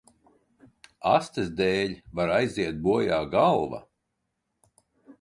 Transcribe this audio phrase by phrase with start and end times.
[1.11, 3.87] Astes dēļ var aiziet bojā galva.